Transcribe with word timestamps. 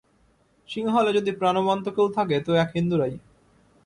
সিংহলে 0.69 1.11
যদি 1.13 1.31
প্রাণবন্ত 1.31 1.85
কেউ 1.95 2.07
থাকে 2.17 2.37
তো 2.45 2.51
এক 2.63 2.69
হিন্দুরাই। 2.75 3.13